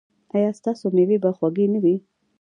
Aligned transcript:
ایا 0.35 0.49
ستاسو 0.59 0.85
میوې 0.95 1.17
به 1.23 1.29
خوږې 1.37 1.65
نه 1.73 1.79
وي؟ 1.83 1.95